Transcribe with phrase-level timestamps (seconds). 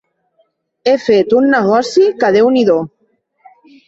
[0.87, 2.79] He fet un negoci que déu-n'hi-do!